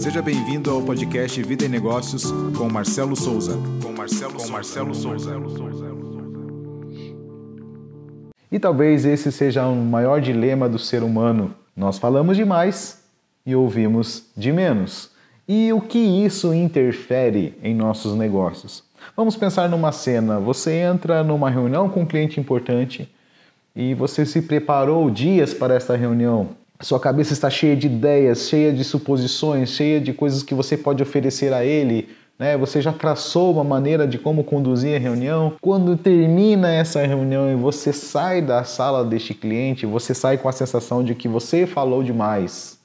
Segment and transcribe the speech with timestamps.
[0.00, 3.58] Seja bem-vindo ao podcast Vida e Negócios com Marcelo Souza.
[3.82, 5.38] Com Marcelo, com Marcelo Souza.
[8.50, 11.54] E talvez esse seja o maior dilema do ser humano.
[11.76, 13.04] Nós falamos demais
[13.44, 15.10] e ouvimos de menos.
[15.46, 18.82] E o que isso interfere em nossos negócios?
[19.14, 20.40] Vamos pensar numa cena.
[20.40, 23.06] Você entra numa reunião com um cliente importante
[23.76, 26.58] e você se preparou dias para essa reunião.
[26.80, 31.02] Sua cabeça está cheia de ideias, cheia de suposições, cheia de coisas que você pode
[31.02, 32.08] oferecer a ele.
[32.38, 32.56] Né?
[32.56, 35.54] Você já traçou uma maneira de como conduzir a reunião.
[35.60, 40.52] Quando termina essa reunião e você sai da sala deste cliente, você sai com a
[40.52, 42.80] sensação de que você falou demais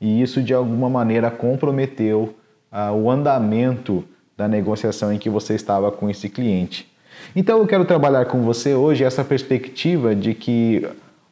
[0.00, 2.34] e isso de alguma maneira comprometeu
[2.70, 4.04] ah, o andamento
[4.36, 6.92] da negociação em que você estava com esse cliente.
[7.34, 10.86] Então eu quero trabalhar com você hoje essa perspectiva de que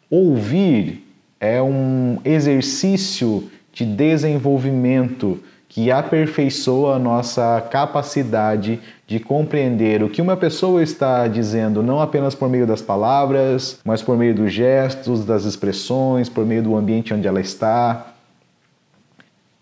[0.08, 1.04] ouvir
[1.42, 10.36] é um exercício de desenvolvimento que aperfeiçoa a nossa capacidade de compreender o que uma
[10.36, 15.44] pessoa está dizendo, não apenas por meio das palavras, mas por meio dos gestos, das
[15.44, 18.14] expressões, por meio do ambiente onde ela está.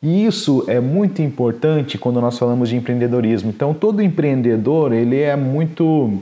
[0.02, 3.48] E isso é muito importante quando nós falamos de empreendedorismo.
[3.48, 6.18] Então, todo empreendedor, ele é muito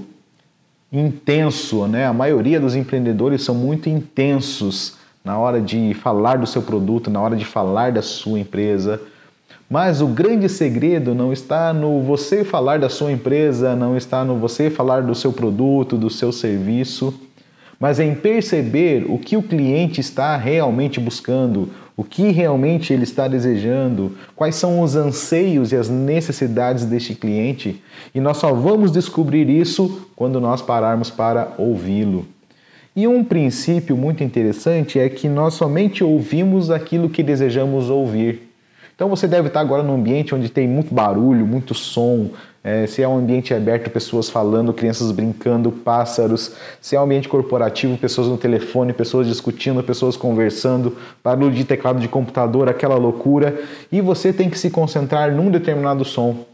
[0.92, 2.06] intenso, né?
[2.06, 4.97] A maioria dos empreendedores são muito intensos
[5.28, 8.98] na hora de falar do seu produto, na hora de falar da sua empresa.
[9.68, 14.36] Mas o grande segredo não está no você falar da sua empresa, não está no
[14.36, 17.12] você falar do seu produto, do seu serviço,
[17.78, 23.28] mas em perceber o que o cliente está realmente buscando, o que realmente ele está
[23.28, 27.82] desejando, quais são os anseios e as necessidades deste cliente,
[28.14, 32.37] e nós só vamos descobrir isso quando nós pararmos para ouvi-lo.
[32.98, 38.52] E um princípio muito interessante é que nós somente ouvimos aquilo que desejamos ouvir.
[38.92, 42.30] Então você deve estar agora num ambiente onde tem muito barulho, muito som,
[42.64, 47.28] é, se é um ambiente aberto, pessoas falando, crianças brincando, pássaros, se é um ambiente
[47.28, 53.60] corporativo, pessoas no telefone, pessoas discutindo, pessoas conversando, barulho de teclado de computador, aquela loucura,
[53.92, 56.44] e você tem que se concentrar num determinado som.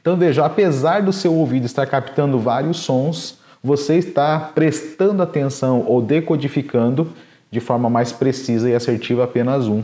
[0.00, 6.00] Então veja, apesar do seu ouvido estar captando vários sons, você está prestando atenção ou
[6.00, 7.12] decodificando
[7.50, 9.82] de forma mais precisa e assertiva apenas um.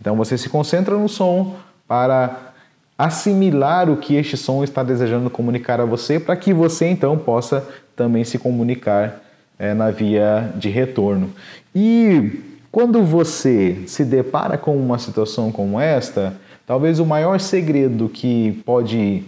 [0.00, 2.52] Então você se concentra no som para
[2.96, 7.66] assimilar o que este som está desejando comunicar a você, para que você então possa
[7.96, 9.20] também se comunicar
[9.58, 11.30] é, na via de retorno.
[11.74, 16.34] E quando você se depara com uma situação como esta,
[16.66, 19.24] talvez o maior segredo que pode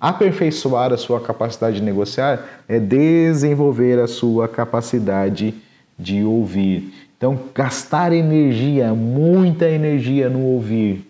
[0.00, 5.54] aperfeiçoar a sua capacidade de negociar é desenvolver a sua capacidade
[5.98, 6.92] de ouvir.
[7.16, 11.04] Então, gastar energia, muita energia no ouvir.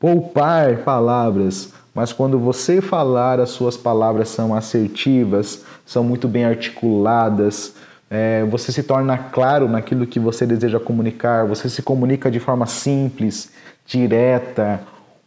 [0.00, 7.74] Poupar palavras, mas quando você falar, as suas palavras são assertivas, são muito bem articuladas,
[8.08, 12.66] é, você se torna claro naquilo que você deseja comunicar, você se comunica de forma
[12.66, 13.50] simples,
[13.84, 14.80] direta,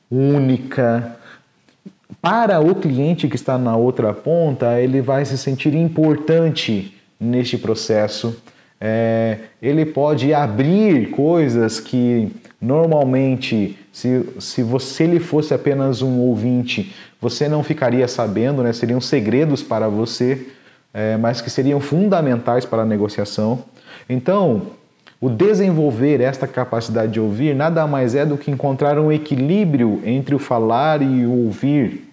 [0.10, 1.19] única.
[2.22, 8.36] Para o cliente que está na outra ponta, ele vai se sentir importante neste processo
[8.82, 12.32] é, ele pode abrir coisas que
[12.62, 18.72] normalmente, se, se você ele fosse apenas um ouvinte, você não ficaria sabendo, né?
[18.72, 20.48] seriam segredos para você,
[20.94, 23.66] é, mas que seriam fundamentais para a negociação.
[24.10, 24.62] Então,
[25.20, 30.34] o desenvolver esta capacidade de ouvir nada mais é do que encontrar um equilíbrio entre
[30.34, 32.09] o falar e o ouvir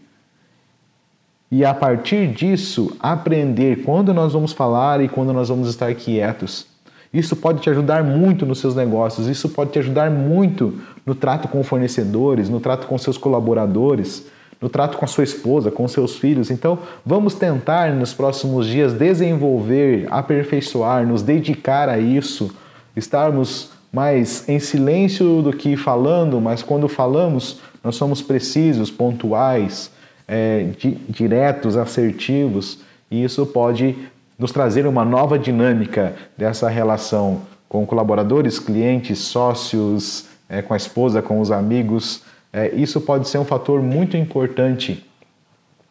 [1.51, 6.67] e a partir disso aprender quando nós vamos falar e quando nós vamos estar quietos.
[7.13, 11.49] Isso pode te ajudar muito nos seus negócios, isso pode te ajudar muito no trato
[11.49, 14.27] com fornecedores, no trato com seus colaboradores,
[14.61, 16.51] no trato com a sua esposa, com seus filhos.
[16.51, 22.51] Então, vamos tentar nos próximos dias desenvolver, aperfeiçoar, nos dedicar a isso,
[22.97, 29.91] estarmos mais em silêncio do que falando, mas quando falamos, nós somos precisos, pontuais,
[30.27, 32.81] é, di diretos, assertivos,
[33.11, 33.97] e isso pode
[34.39, 41.23] nos trazer uma nova dinâmica dessa relação com colaboradores, clientes, sócios, é, com a esposa,
[41.23, 42.23] com os amigos.
[42.53, 45.05] É, isso pode ser um fator muito importante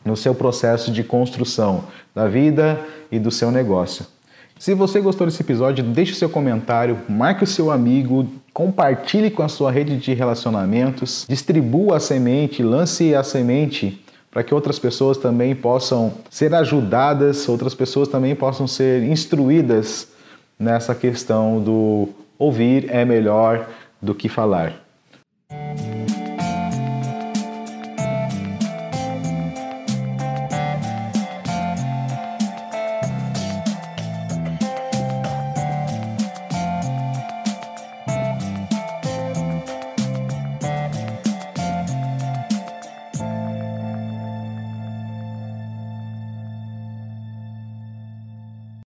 [0.03, 2.79] no seu processo de construção da vida
[3.11, 4.05] e do seu negócio.
[4.57, 9.49] Se você gostou desse episódio, deixe seu comentário, marque o seu amigo, compartilhe com a
[9.49, 14.01] sua rede de relacionamentos, distribua a semente, lance a semente
[14.35, 20.09] para que outras pessoas também possam ser ajudadas, outras pessoas também possam ser instruídas
[20.59, 23.65] nessa questão do ouvir é melhor
[24.01, 24.84] do que falar.